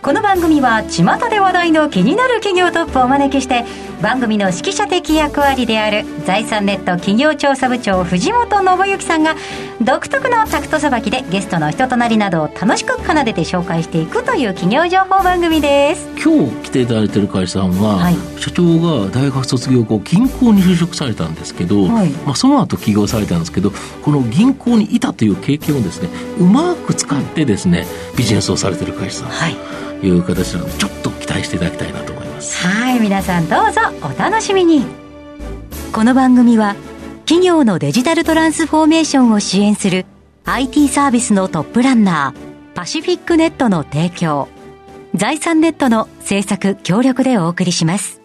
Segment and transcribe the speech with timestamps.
[0.00, 3.64] この番組は巷で話題の気になる企業トップをお招きして
[4.00, 9.34] 番組の指揮者的役割である財産ネット企業調査部長藤本信之さんが
[9.80, 16.08] 独特のタクトさばきでゲストの人となりなどを楽しく奏でて紹介していくという企業情報番組です。
[16.24, 23.72] 今日来ていただいている会社さんは、はい、社長が大学卒業後銀行に就職されたんですけど、はい、まあ、その後起業されたんですけど
[24.02, 26.08] この銀行にいたという経験をですね
[26.38, 27.84] うまく使ってですね
[28.16, 32.66] ビジネスをされている会社さん、はいいう形なのでちょっと期待していただきたいなと思います。
[32.66, 34.84] はい皆さんどうぞお楽しみに。
[35.92, 36.76] この番組は
[37.24, 40.06] 企業のデジタルトランスフォーメーションを支援する
[40.44, 44.48] IT サービスのトップランナーパシフィックネットの提供
[45.14, 48.20] 財産ネットの制作協力でお送りします。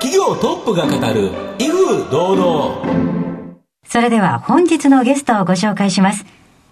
[0.00, 3.10] 企業トップが語る威風堂々。
[3.90, 6.24] それでは本日のゲストをご紹介します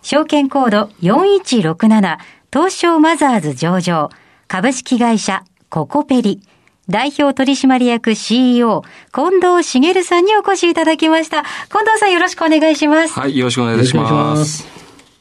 [0.03, 2.19] 証券コード4167
[2.53, 4.11] 東証マザーズ上場
[4.47, 6.41] 株式会社ココペリ
[6.89, 8.83] 代表取締役 CEO
[9.15, 11.43] 近藤茂さんにお越しいただきました。
[11.69, 13.13] 近藤さんよろしくお願いします。
[13.13, 14.67] はい、よろしくお願いします。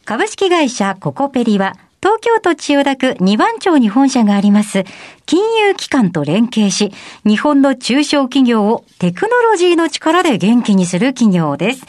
[0.06, 4.86] 株式会社ココペリは東京都千代田区2番町に本社があります、
[5.26, 6.94] 金融機関と連携し、
[7.26, 11.86] 日本の中小企業をテクノロジーの力で元気にする企業です。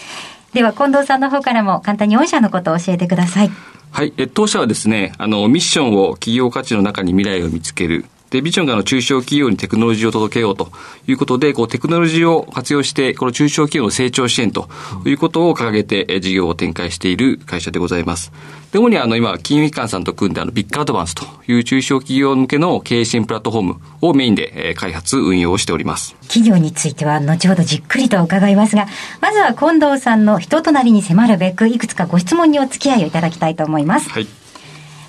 [0.58, 3.50] では、近藤さんの方からも簡単に御社のことを教えてください。
[3.92, 4.12] はい。
[4.16, 8.06] え当社はですね、あの、ミッションを企業価値の中に未来を見つける。
[8.30, 10.70] で、ビジョンがあの中小企業にテクノロジーを届けようと
[11.06, 14.68] いうことで、こうテクノロジーを活用して、この中小企業の成長支援と
[15.06, 18.30] いうことを掲げて、事業を展開している会社でございます。
[18.70, 26.14] で、主にあの今、金融機関さんと組んであのビッグアドバンスという中小企業向けの経営支援プラットフォームをメインで開発、運用をしております。
[26.28, 28.86] 企業については後ほどじっくりと伺いますが、
[29.22, 34.10] まずは近藤さんの人となりに迫るべく、いくつかご質問にお付き合いをいただきたいと思います。
[34.10, 34.26] はい。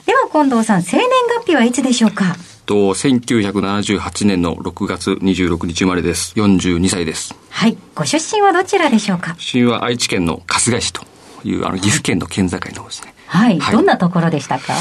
[0.05, 1.07] では近藤さん、生年
[1.39, 2.37] 月日はいつでしょうか？
[2.69, 6.35] と、1978年の6月26日生まれです。
[6.35, 7.33] 42歳です。
[7.49, 7.75] はい。
[7.95, 9.33] ご出身はどちらでしょうか？
[9.39, 11.01] 出身は愛知県の春日市と
[11.43, 13.15] いう、あの、岐阜県の県境の方ですね。
[13.25, 13.59] はい。
[13.59, 14.75] はい、どんなところでしたか？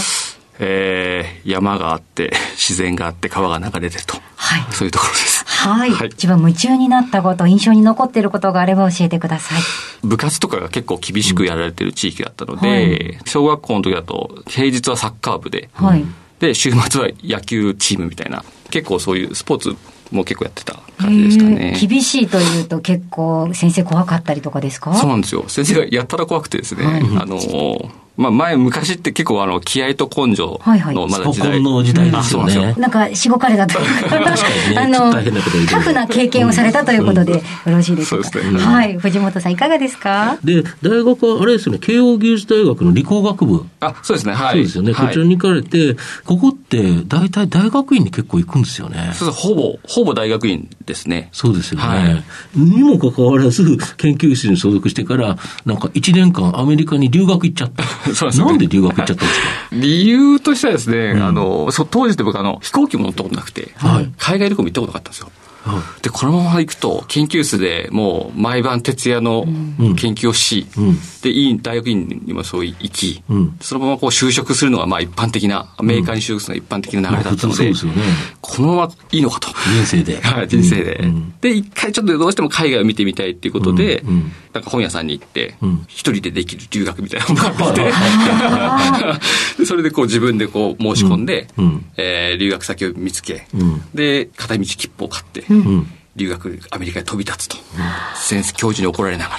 [0.59, 4.19] えー、山があって、自然があって、川が流れてると。
[4.37, 4.73] はい。
[4.75, 5.47] そういうところです。
[5.47, 5.91] はい。
[5.91, 9.63] はい、一番夢中になったこと、印象に残っていることがあれば教えてください。
[10.03, 16.05] 部活とかが結構厳しくやられてる地域だったので、うんはい、小学校の時だと、平日はサッカー部で、はい。
[16.41, 19.77] で、週末は野球チームみたいな、結構そういうスポーツ
[20.11, 21.79] も結構やってた感じでしたね。
[21.81, 24.95] 厳しいというと結構先生怖かったりとかですか？
[24.95, 25.45] そうなんですよ。
[25.49, 27.39] 先生がやったら怖くてですね、はい、あの、
[28.19, 31.51] まあ前、昔って結構あの、気合と根性のまだ時代。
[31.51, 32.75] はいはい、の時代ですよね。
[32.77, 34.27] なんか、しごかれたというか、ね、
[34.77, 35.15] あの、
[35.71, 38.29] タフな経験をされたということで、よろしいでしょうか。
[38.31, 38.61] そうですね。
[38.61, 38.99] はい。
[38.99, 40.37] 藤本さん、いかがですか？
[40.43, 43.65] で、大学はあれですね、慶応義塾大学の理工学部。
[43.79, 44.53] あ、そうですね、はい。
[44.55, 44.95] そうですよね。
[44.95, 49.13] こちらに行かれて、ここって大体大学院に結構行くんですよね。
[49.15, 51.29] そうほぼ、ほぼ大学院ですね。
[51.31, 51.85] そうですよね。
[51.87, 52.01] は
[52.57, 57.85] い、にもかかわらず、研究室に所属してから、なんか1年間アメリカに留学行っちゃった。
[58.15, 58.47] そうですね。
[58.47, 59.47] なんで留学行っちゃったんですか？
[59.73, 65.31] 理由としてはですね、うん、あの、そ当時って僕あの、飛行機も乗ったことなくて、はい、海外旅行も行ったことなかったんですよ。
[66.03, 69.45] で、このまま行くと、研究室でもう毎晩徹夜の
[69.97, 77.73] 研究をし、うん、で、いい大学院にもそう行き、うん、そのままこう就職するのがまあ一般的な、アメリカに就職するのが一般的な流れだったので、
[78.41, 79.49] このままいいのかと。
[79.49, 80.21] 人生で。
[80.23, 81.05] はい、人生で。
[81.41, 84.03] で、一回ちょっとどうしても海外を見てみたいっていうことで、
[84.53, 85.55] なんか本屋さんに行って、
[85.87, 91.49] 一人でできる留学みたいなのがあって、 それでこう自分でこう申し込んで、
[91.97, 93.47] え留学先を見つけ、
[93.95, 95.65] で、片道切符を買って、Mm.
[95.65, 95.98] Hmm.
[96.19, 97.57] 留学、アメリカに飛び立つと。
[98.17, 99.31] 先生、教授に怒られなが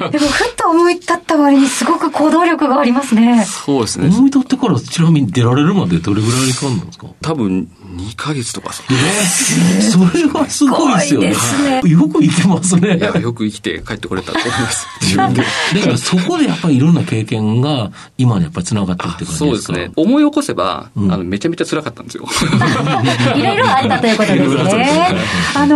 [0.00, 0.10] ら。
[0.10, 3.46] でも、ふっと思い立った割にすごく行動力がありますね。
[3.46, 4.08] そうですね。
[4.08, 7.06] 思い立ってからちなみに出られるまでどれぐらいかかるんですか？
[7.22, 11.30] 多分、2ヶ月とかえー、それはすごいですよね。
[11.30, 12.96] ねよく生きますね。
[12.98, 14.86] いや、よく生きて帰ってこれたと思います。
[15.00, 15.42] 自分で。
[15.74, 19.38] だからそこでやっぱりいろんな経験が今にやっぱり繋がってるって感じですか？
[19.38, 19.90] そうですね。
[19.96, 22.26] 思い起こせば、うん、あの、めちゃめちゃ辛かったんですよ。
[23.36, 25.16] いろいろあったということですね。
[25.54, 25.75] あの、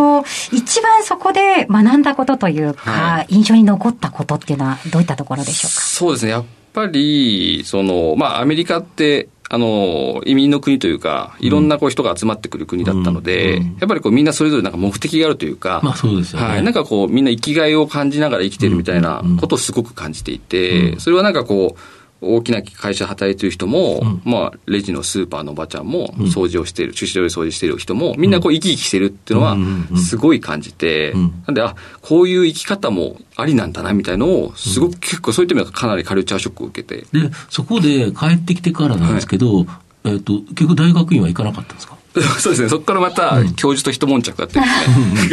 [0.52, 5.80] 一番そこで学んだことというか、はい、印象に残ったことっていうのはどういったところでしょうか？
[5.80, 6.32] そうですね。
[6.32, 13.62] やっぱり、その、まあ、アメリカって、あの、移民の国というか、いろんなこう人が集まってくる国だったので、うん。
[13.62, 16.46] うん、やっぱりこうみんなそれぞれなんか目的があるというか、まあそうですよね。
[16.46, 16.62] はい。
[16.62, 21.80] なんかこうみんな生きがいを感じながら生きてるみたいなことをすごく感じていて、それはなんかこう、
[22.20, 29.56] 大きな会社働いてる人も、うん、まあ、レジのスーパーのおばちゃんも、掃除をしている、駐車場で掃除している人も、みんなこう生き生きしてるっていうのは、
[29.96, 31.14] すごい感じて、
[31.46, 37.06] なんで、あ、こういう生き方もありなんだな、みたいのを、すごく結構そういった意味ではかなりカルチャーショックを受けて。
[37.12, 39.66] で、そこで帰ってきてからなんですけど、はい、
[40.04, 41.99] えっ、と、結局大学院は行かなかったんですか？
[42.40, 44.58] そうですね、そこからまた教授と一悶着があって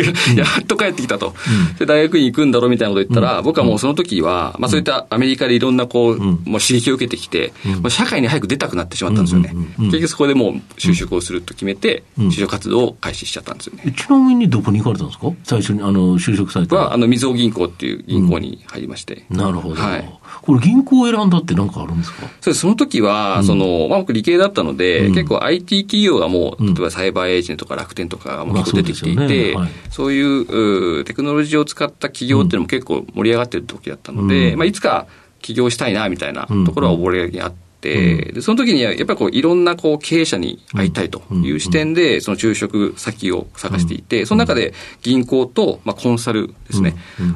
[0.03, 1.33] ですね、 やっと帰ってきたと、
[1.79, 9.53] で、大学院行くんだろうみたいなこと言ったら、僕はもうその時は、まあそういったアメリカでいろんなこう、もう刺激を受けてきて、もう社会に早く出たくなってしまったんですよね。
[9.79, 13.93] 結局そこでもう就職をすると決めて、就職活動を開始しちゃったんですよね。
[13.97, 15.27] ちなみにどこに行かれたんですか？
[15.43, 16.75] 最初にあの就職された。
[16.75, 19.25] は、あの、みずほ銀行っていう銀行に入りまして。
[19.31, 19.75] なるほど。
[19.81, 20.09] はい。
[20.43, 22.27] これ銀行を選んだって何かあるんですか？
[22.41, 29.55] そうその時は、その、まあ僕理系だったので、結構 IT 企業がもう、例えばサイバーエージェントとか楽天とかも結構出てきていて、まあそうね。
[29.55, 35.07] はい、そういうテクノロジーを使った企業っていうのも結構盛り上がってる時だったので、うん、まあいつか
[35.41, 46.95] 起業したいなみたいなところは覚えがあっでその時にはやっぱりこういろんなこう経営者に会いたいという視点で、その就職先を探していて、その中で銀行と、まあ、コンサルですね、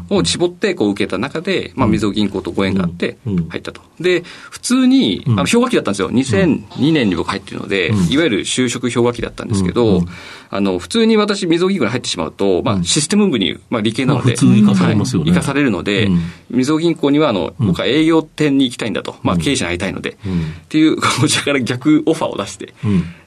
[0.09, 3.17] を絞ってこう受けた中で、まあ、みずほ銀行とご縁があって
[3.49, 3.81] 入ったと。
[3.99, 6.11] で、普通に、あの氷河期だったんですよ。
[6.11, 10.01] 2002年に僕入ってるので、いわゆる就職氷河期だったんですけど、
[10.49, 15.31] あの、普通に私、みずほ銀行に入ってしまうと、まあ、システム部に、まあ、理系なので、生かされますよね。
[15.31, 16.09] 生かされるので、
[16.49, 22.73] みずほ銀行には、あの、僕は営業店に行きたいんだと、まあ、経営者に会いたいので、っていう、こちらから逆オファーを出して、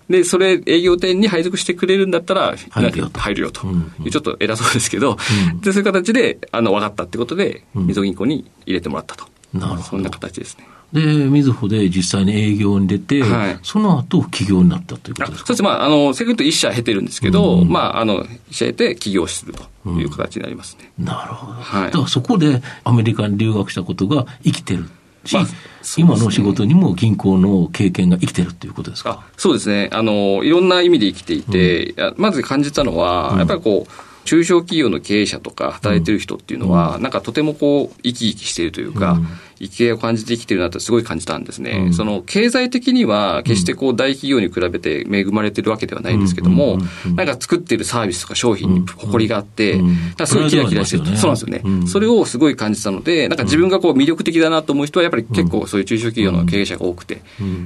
[0.09, 3.21] で、それ、営業店に配属してくれるんだったら、入るよと。
[3.21, 3.63] 入るよと。
[4.11, 5.17] ちょっと偉そうですけど、
[5.63, 9.25] で、そういう形で、あの、分かったってことで、みずほ銀行に入れてもらったと。
[9.55, 9.83] なるほど。
[9.83, 10.67] そんな形ですね。
[10.93, 15.47] で、みずほで実際に営業に出て、はい、その後起業になったということですか？
[15.49, 15.63] そうです。
[15.65, 20.93] まあ、あの、セグと一社経てるんですけど、うん、まあ、あの、一社経て起業するという形になりますね。
[21.01, 21.53] うん、なるほど。
[21.55, 21.85] はい。
[21.87, 24.89] だからそこでアメリカに留学したことが生きてる。
[25.33, 25.47] まあ、
[25.97, 29.25] 今の仕事にも銀行の経験が生きてるっていうことですか？
[29.37, 29.91] そうですね。
[29.93, 33.93] あの、いろんな意味で生きていて、うん、まず感じたのは、やっぱりこう、
[34.25, 39.21] 中小企業の経営者とか働いてる人っていうのは、なんかとてもこう、生き生きしているというか、
[39.69, 41.85] 生きがいを感じて生きてるなってすごい感じたんですね。
[41.87, 46.79] うん、その経済的には決してこう大企業に比べて恵まれてるわけではないんですけども、
[47.15, 49.81] なんか作ってるサービスとか商品に誇りがあって、
[50.17, 57.23] だすごいキラキラしてる、ね、そうなんですよね、それをすごい感じたので、なんか自分がこう魅力的だなと思う人はやっぱり結構そういう中小企業の経営者が多くて、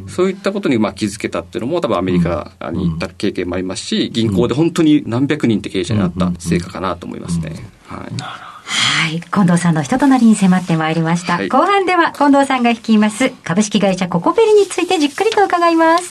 [0.08, 7.52] そういったことにまあ気づけたっていうのも多分アメリカに行った経験もありますし、銀行で本当に何百人って経営者になった成果かなと思いますね。
[7.86, 8.57] はい。
[8.68, 9.20] はい。
[9.20, 11.34] 近藤さんの人となりに迫ってまいりました。
[11.34, 16.10] はい、後半では近藤さんが率います株式会社ココペリについてじっくりと伺います。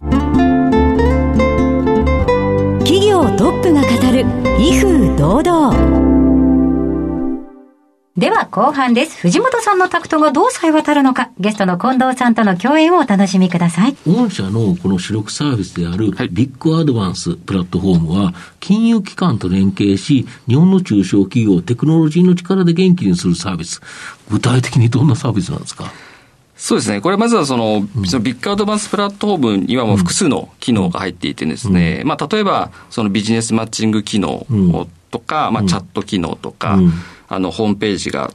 [2.80, 4.26] 企業トップが語る
[4.60, 6.07] 威風堂々。
[8.18, 9.20] では後半です。
[9.20, 13.96] 藤本さんのタクトがどうさえ渡るのか、ゲストの近藤さんとの共演をお楽しみください。
[14.08, 23.82] 御社のこの主力サービスである、ビッグアドバンスプラットフォームは、金融機関と連携し、日本の中小企業をテクノロジーの力で元気にするサービス。
[24.32, 25.92] 具体的にどんなサービスなんですか？
[26.56, 27.02] そうですね。
[27.02, 34.48] これまずはその、そのビッグアドバンスプラットフォームにはもう複数の機能が入っていてですね、まあ例えばそのビジネスマッチング機能
[35.12, 36.80] とか、まあチャット機能とか、
[37.30, 38.32] あの、ホームページが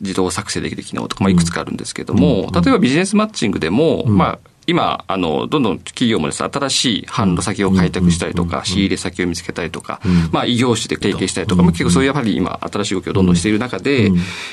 [0.00, 10.00] 自動作成できる機能とか、まあ、いくつかあるんですけども、例えばビジネスマッチングでも、まあ、今、あの、どんどん企業もです、ね、新しい販路先を開拓したりとか、仕入れ先を見つけたりとか、
[10.32, 14.10] まあ、異業種で提携したりとか、まあ、結構そういうやはり今、新しい動きをどんどんしている中で、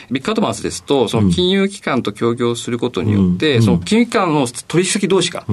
[0.09, 5.45] ビッグアドバンスですと、その金融機関と協業することによって、その金融機関の取引先同士が、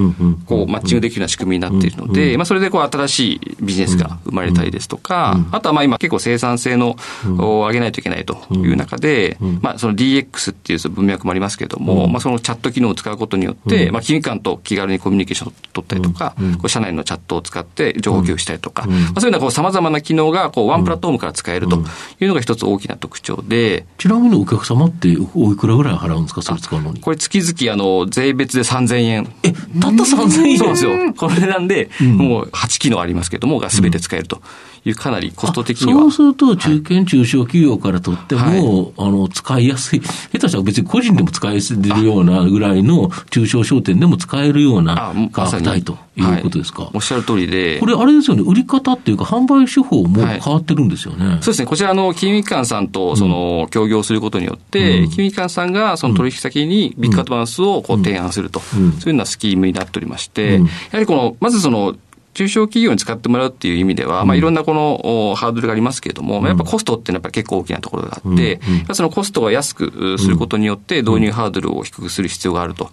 [0.46, 6.96] こう、マッチングできるような仕組みになっているので、まあ、それでこう、新しいビジネスが生まれたりですとか、あとはまあ、今結構生産性の、
[7.38, 21.82] を上げないといけないという中で、まあ、その DX っていう文脈もありますけれども、まあ、そのチャット機能を使うことによって、まあ、金融機関と気軽にコミュニケーションを取ったりとか、こう社内のチャットを使って情報共有したりとか、まあ、そういうようなさまざまな機能がこうワンプラットフォームから使えると
[22.20, 23.86] いうのが一つ大きな特徴で。
[23.98, 27.00] ちなみにお客様っておいくらぐらい払うんですか、それ使うのに。
[27.00, 29.32] これ月々あの税別で3000円。
[29.42, 30.58] え、たった3000円？
[30.58, 31.12] そうですよ。
[31.14, 34.40] これなんで、もう8機能ありますけども、が全て使えると。
[34.84, 36.00] いうかなりコスト的には。
[36.00, 47.80] そうすると、中堅中小企業からとっても、はい、あの、使いやすい、下手したら別に個人でも使いやすいようなぐらいの中小商店でも使使えるような価格帯ということですか、はい、おっしゃる通りで。
[47.80, 51.26] これ、あれですよね、売り方っていうか、販売手法も変わってるんですよね。
[51.26, 60.60] はい、そうですね、こちらの金融機関さんとその協業することによって、うん、金融機関さんがその取引先にビッグアドバンスをこう提案すると、うん、そういうようなスキームになっておりまして、や
[60.92, 61.96] はりこの、まずその、
[62.38, 68.60] 中小企業に使ってもらうっていう意味では、まあ、いろんなこのハードルがありますけれども、やっぱコストっていうのはやっぱ結構大きなところがあって、
[68.92, 72.92] そのコストを安くすることによって導入ハードルを低くする必要があると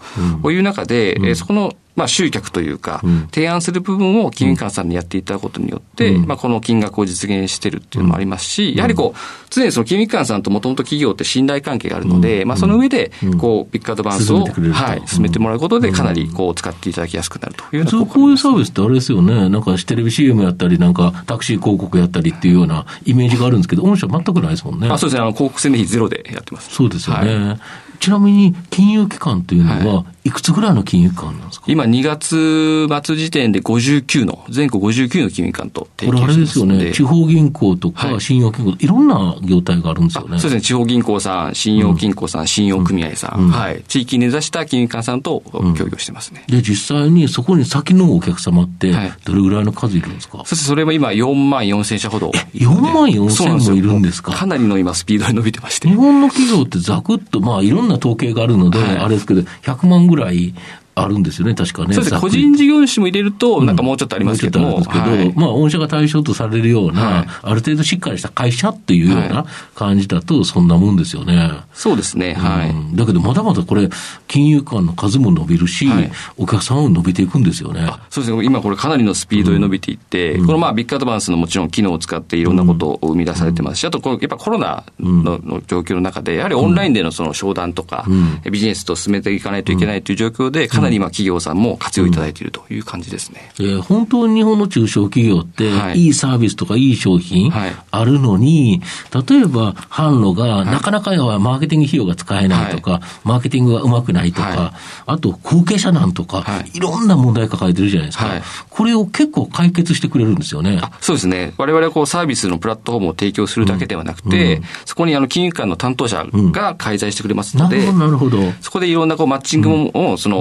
[0.51, 24.89] いう中で、そこのまあ、集客というか、提案する部分を金融機関さんにやっていただくことによって、まあ、この金額を実現してるっていうのもありますし、やはりこう、常にその金融機関さんともともと企業って信頼関係があるので、まあ、その上で、こう、ビッグアドバンスを、はい、進めてもらうことで、かなりこう、使っていただきやすくなるというようなこういうサービスってあれですよね、なんかテレビ CM やったり、なんかタクシー広告やったりっていうようなイメージがあるんですけど、御社全くないですもんね。
[24.89, 26.73] あそうですね、あの広告宣伝費ゼロでやってます。
[26.73, 27.35] そうですよね。
[27.35, 27.59] はい。
[27.99, 40.39] ちなみに金融機関というのは、いくつぐらいの金融機関なんですか、今、2月末時点で59の、全国59の金融機関と提携これあれですよね、地方銀行とか信用金庫、はい、いろんな業態があるんですよね。
[40.39, 45.43] そうですね、地方銀行さん、信用金庫さん、うん、信用組合さん、うん、はい、地域に根ざした金融機関さんと
[45.77, 46.43] 協業してますね。
[46.49, 48.93] うん、で、実際にそこに先のお客様って、
[49.25, 52.31] どれぐらいの数いるんですか、はい、そしてそれも今、4万4千社ほど。
[52.55, 54.31] 4万4千もいるんですか？
[54.31, 55.87] かなりの今、スピードで伸びてまして。
[55.87, 60.53] 日本の企業ってざくっと、まあ、いろんな統計があるので、はい、あれですけど、100万ぐらい por aí.
[60.95, 61.93] あるんですよね、確かね。
[61.93, 64.77] そうです個人事業主も入れると、なんかもうちょっとありますけども。
[64.77, 71.51] うん、もはい、まあ、御社が対象とされるような、はい、ある程度しっかりした会社っていうような感じだと、そんなもんですよね。
[71.73, 72.95] そうですね、はい、うん。
[72.95, 73.89] だけど、まだまだこれ、
[74.27, 77.89] 金融機関の数も伸びるし、はい、お客さんも伸びていくんですよね。
[78.09, 83.79] そうですね、今これかなりのスピードで伸びていって、うん、このまあ、ビッグアドバンスのもちろん機能を使っていろんなことを生み出されてます。
[83.79, 88.05] し、あとこの、やっぱコロナのの状況の中で、やはりオンラインでのその商談とか、
[88.49, 93.51] ビジネスと進めていかないといけないという状況で、かなり今企業さんもも活用いただいているという感じですね。
[93.59, 97.51] うん、えー、本当に日本の中小企業って、い、いサービスとかいい商品
[97.91, 104.71] あるのに、はい、例えば販路がなかなかマーケティング費用が使えないとか、はい、マーケティングがうまくないとか、はい、
[105.07, 108.25] あと後継者なんとか、い、ろんな問題抱えてるじゃないですか。
[108.69, 110.81] これを結構解決してくれるんですよね。
[111.01, 111.53] そうですね。
[111.57, 118.37] 我々はこうサービスのプラットフォームを提供するだけではなくて、うん、そこにあの金融機関の担当者が介在してくれますので、うん、なるほど。
[118.61, 120.35] そこでいろんなこうマッチングを、その、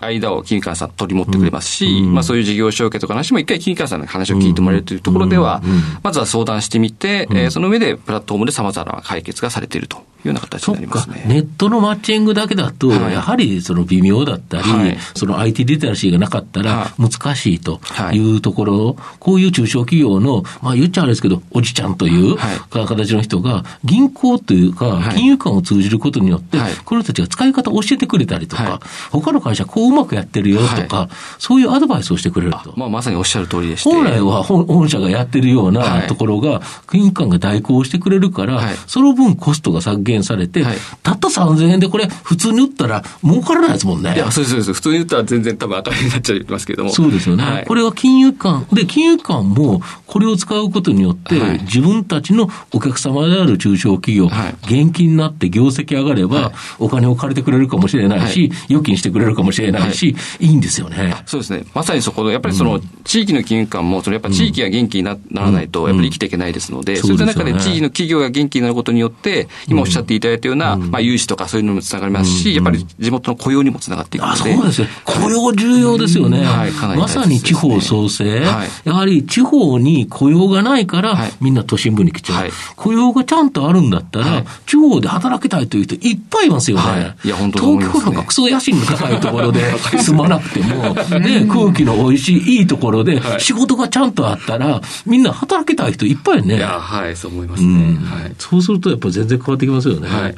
[0.00, 5.62] 間を金融機関さん取り持ってくれますし、まあそういう事業承継とかの話も一回金融機関さんの話を聞いてもらえるというところでは、
[6.02, 11.24] まずは相談してみて、えその上でプラットフォームで様々な解決がされているというような形になりますね。
[11.26, 17.80] ネットのマッチングだけだと、やはりその微妙だったり、はい、その IT リテラシーがなかったら難しいと
[18.12, 18.28] い。
[18.36, 22.36] うところ、こういう中小企業の、まあ言っちゃあれですけど、おじちゃんという
[22.70, 31.08] 形の人が、銀行というか、金融機関を通じることによって、この人たちが使い方を教えてくれたりとか、他の会社こううまくやってるよとか、
[31.38, 32.74] そういうアドバイスをしてくれると。
[32.76, 33.88] まあまさにおっしゃる通りでして。
[33.88, 40.64] 本来は本社がやってるようなところが、金融機関が代行してくれるから、その分コストが削減されて、
[41.02, 44.14] たった3000円でこれ、普通に売ったら儲からないですもんね。
[44.14, 44.72] いや、そうです、そうです。
[44.72, 46.90] 普通に売ったら全然多分赤字になっちゃいますけれども。
[46.90, 47.44] そうですよね。
[47.44, 61.14] はい、これは金融機関、で、金融機関もこれを使うことによって、はい、自分たちのお客様である中小企業、はい、現金になって業績上がれば、お金を借りてくれるかもしれないし、預金してくれるかもしれないし、いいんですよね。
[61.26, 61.64] そうですね。
[61.74, 74.38] まさにそこの、やっぱりその、地域の金融機関も、そのやっぱ地域が元気にならないと、やっぱり生きていけないですので、そういった中で地域の企業が元気になることによって、今おっしゃっていただいたような、まあ、融資とかそういうのにもつながりますし、やっぱり地元の雇用にもつながっていくので。
[74.38, 74.88] そうですね。
[75.04, 76.44] 雇用重要ですよね。
[76.44, 78.40] はい、かなり、まさに地方創生。
[78.40, 82.50] はい、やはり地方に雇用がないから、みんな都心部に来ちゃう。
[82.76, 87.16] 雇用がちゃんとあるんだったら、地方で働きたいという人いっぱいいますよね。
[87.24, 89.60] いや、本当東京なんかクソ野心の高いところで
[89.98, 96.56] 住まなくても、ね、空気の美味しいいいところで、仕事がちゃんとあったら、みんな働きたい人いっぱいね。
[96.56, 97.98] いや、はい、そう思いますね。
[98.04, 100.08] はい、そうするとやっぱ全然変わってきますよね。
[100.08, 100.34] はい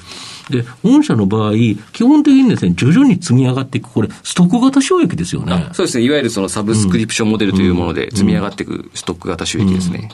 [0.51, 1.53] で、御社の場合、
[1.93, 5.69] 基本的にですね、徐々に積み上がっていく、これ、ストック型収益ですよね。
[5.73, 6.05] そうですね。
[6.05, 10.11] いわゆるそのサブスクリプションモデルというもので積み上がっていくストック型収益ですね。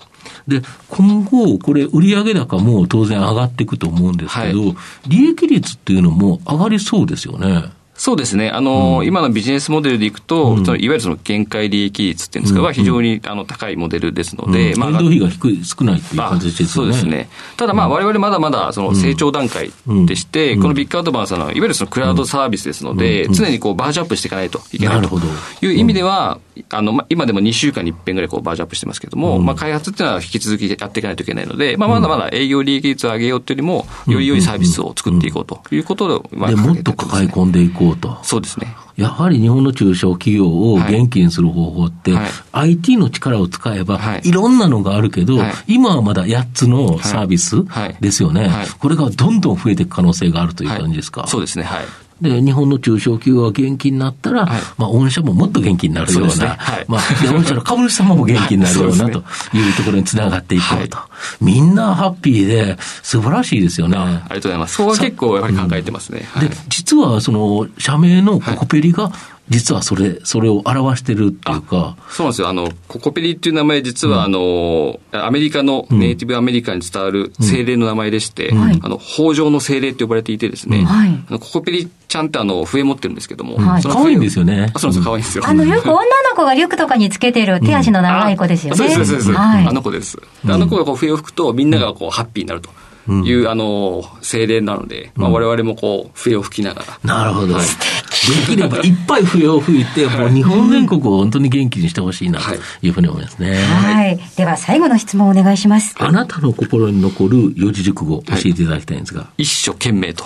[0.46, 4.76] で、今後、これ、売上高も当然上がっていくと思うんですけど、はい、
[5.08, 7.64] 利益率っていうのも上がりそうですよね。
[7.96, 8.50] そうですね。
[8.50, 16.68] あの、うん、今のビジネスモデルでいくと、うん、いわゆるその限界利益率っていうんですか、うん、は非常にあの高いモデルですので、まあ、変動費が低い、少ないっていう感じですね。
[16.68, 17.28] そうですね。
[17.56, 19.70] ただまあ、我々まだまだその成長段階
[20.06, 25.16] でして、このビッグアドバンスの、いわゆるそのクラウドサービスですので、常にこうバージョンアップしていかないといけないと。
[25.62, 26.38] いう意味では、
[26.70, 38.18] あの、ま、今でも2週間に1遍ぐらいこうバージョンアップしてますけれども、まあ、開発っていうのは引き続きやっていかないといけないので、まあ、まだまだ営業利益率を上げようというよりも、より良いサービスを作っていこうということで、まあ、もっと抱え込んでいこうと。
[38.22, 38.74] そうですね。
[38.96, 47.56] やはり日本の中小企業を元気にする方法って、はい、IT の力を使えば、い、ろんなのがあるけど、今はまだ8つのサービス
[48.00, 51.26] ですよね、これがどんどん増えていく可能性があるという感じですか？
[51.26, 51.64] そうですね。
[51.64, 51.84] はい。
[52.20, 56.46] で、日本の中小企業が元気になったら、はい、まあ、御社ももっと元気になるような、うね。
[56.46, 59.18] はい、まあ、で、御社の株主様も元気になるような、 と
[59.54, 59.70] い。
[59.70, 60.96] うところにつながっていこうと。
[60.96, 61.08] は
[61.40, 63.98] い、みんなハッピーで、素晴らしいですよね。
[63.98, 64.74] ありがとうございます。
[64.76, 66.26] そこは結構やっぱり考えてますね。
[66.40, 69.12] で、実は、その、社名のココペリが、
[69.48, 71.96] 実はそれ、それを表してるっていうか。
[72.10, 72.48] そうなんですよ。
[72.48, 83.56] あの、ココペリっていう名前、実は、あの、アメリカの、ネイティブアメリカに伝わる精霊の名前でして、うん、あの、北条の精霊って呼ばれていてですね、はい、ココペリちゃんってあの、笛持ってるんですけども。
[83.56, 84.70] はい、可愛いんですよね。
[84.74, 85.44] あ、そうです、可愛いんですよ。
[85.46, 86.04] あの、よく女の
[86.36, 88.76] 子がリュックとかにつけてる手足の長い子ですよね。
[88.76, 89.38] そうです、そうです。
[89.38, 90.18] あの子です。
[90.44, 92.70] あの子がこう笛を吹くと、みんながこう、ハッピーになると。
[93.08, 96.98] いう、あの、精霊なので、まあ、我々もこう、笛を吹きながら。
[97.04, 97.54] なるほど。
[97.54, 103.54] はい、できればいっぱい笛を吹いて、もう日本全国を本当に元気にしてほしいなというふうに思いますね。
[103.54, 104.18] はい。
[104.36, 105.94] では、最後の質問をお願いします。
[105.98, 109.28] あなたの心に残る四字熟語、教えていただきたいんですが。
[109.38, 110.24] 一生懸命と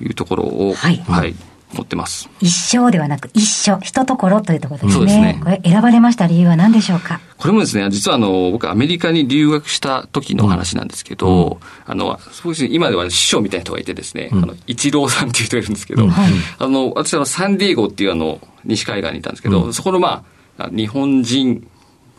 [0.00, 0.96] いうところを、はい。
[1.08, 1.34] はい
[1.70, 2.30] 持ってます。
[2.40, 4.94] 一生ではなく一緒、一ところというところですね。
[4.94, 5.38] そうですね。
[5.44, 7.20] これ選ばれました理由は何でしょうか？
[7.36, 20.24] これもですね、実はあの、僕アメリカに留学した時の話なんですけど、うん、あの、そうですね、今では師匠みたいな人がいてですね、うん、あの、一郎さんっていう人がいるんですけど、うん、あの、私はサンディエゴっていうあの、西海岸にいたんですけど、そこのま
[20.56, 21.68] あ、日本人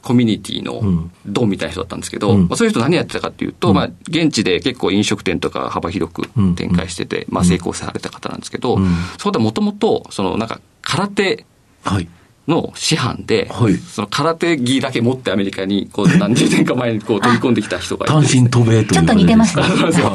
[0.10, 8.80] コミュニティのドンみたいな人だったんですけど、うん、まあ、そういう人何やってたかっていうと、うん、まあ、現地で結構飲食店とか幅広く展開してて、まあ、成功された方なんですけど、
[9.20, 11.46] そこでもともと、そのなんか空手、
[11.84, 12.10] はい。
[12.48, 19.64] の師範で、はい、その空手着だけ持ってアメリカにこう何十年か前にこう飛び込んできた人がいて、単身渡米とちょっと似てますね。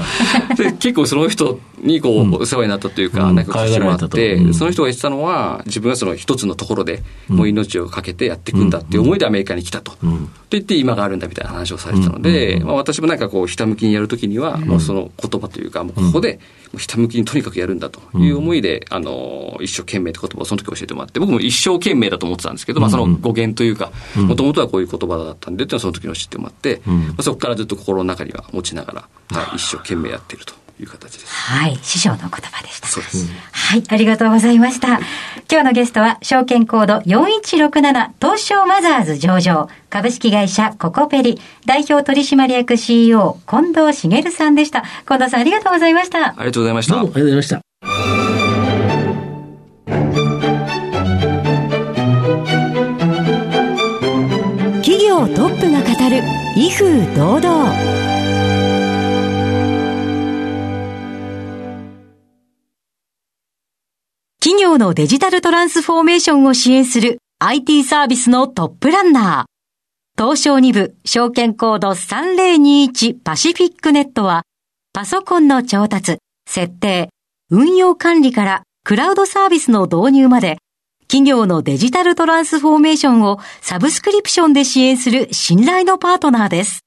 [0.58, 9.92] で結構その人にこう、お世話になったというか、なんか聞いてもらって、その人が言ってたのは、自分はその一つのところで、もう命をかけてやっていくんだっていう思いでアメリカに来たと。
[9.92, 9.98] と
[10.50, 16.40] 言って今があるんだみたいな話をされてたので、まあ、私もなんかこう、ひたむきにやるときには、もうその言葉というか、もうここで、
[16.76, 18.00] ひたむきにとにかくやるんだと。
[18.18, 30.63] いう思いで、あの、一生懸命って言葉をその時教えてもらって、僕も一生懸命だと思ってたんですけど、まあその語源というか、もともとはこういう言葉だったんでっていうのはその時の知ってもらって、まあ、そこからずっと心の中には持ちながら、はい、一生懸命やっていると。
[30.81, 31.26] いう形です。
[31.26, 31.78] はい。
[31.83, 32.88] 師匠の言葉でした。
[32.88, 33.26] そうです。
[33.52, 33.85] はい。
[33.88, 34.99] ありがとうございました。
[35.50, 44.82] 今日のゲストは、証券コード4167東証マザーズ上場株式会社ココペリ代表取締役 CEO 近藤茂さんでした。
[45.06, 46.30] 近藤さんありがとうございました。
[46.30, 46.95] ありがとうございました。
[46.95, 47.60] どうもありがとうございました。
[54.82, 56.23] 企業トップが語る
[56.56, 58.24] 威風堂々。
[64.75, 70.21] 業のデジタルトランスフォーメーションを支援する IT サービスのトップランナー。
[70.21, 74.43] 東証2部証券コード3021パシフィックネットは
[74.93, 77.10] パソコンの調達、設定、
[77.50, 80.58] 運用管理からクラウドサービスの導入まで
[81.02, 86.80] 企業のデジタルトランスフォーメーションをサブスクリプションで支援する信頼のパートナーです。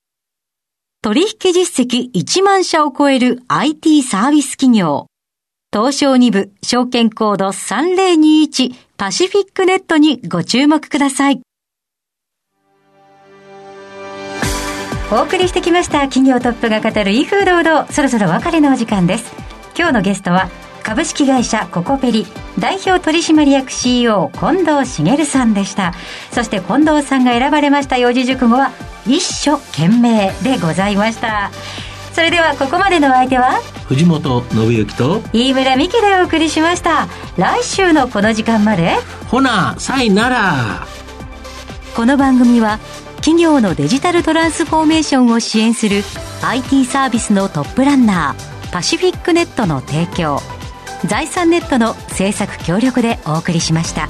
[1.02, 5.08] 取引実績1万社を超える IT サービス企業。
[5.77, 11.41] 東証2部証券コード3021パシフィックネットにご注目ください。
[15.11, 19.31] お送りしてきました企業トップが語る威風堂々そろそろ別れのお時間です。
[19.77, 20.49] 今日のゲストは
[20.81, 22.25] 株式会社ココペリ
[22.57, 25.93] 代表取締役 CEO 近藤茂さんでした。
[26.31, 28.71] そして近藤さんが選ばれました四字熟語は
[29.05, 31.51] 一生懸命でございました。
[32.17, 33.62] それではここまでの相手は？
[33.88, 37.08] 藤本信之と飯村美希でお送りしました。
[37.38, 38.95] 来週のこの時間まで？
[39.27, 40.88] ほなさいなら。
[41.95, 42.80] この番組は
[43.17, 46.01] 企業のデジタルトランスフォーメーションを支援する
[46.41, 50.39] IT サービスのトップランナーパシフィックネットの提供
[51.06, 54.08] 財産ネットの制作協力でお送りしました。